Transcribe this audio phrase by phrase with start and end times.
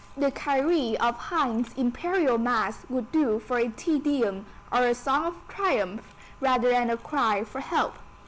[0.17, 5.25] The Kyrie of Haydn's Imperial Mass would do for a Te Deum, or a Song
[5.25, 7.93] of Triumph rather than a cry for help.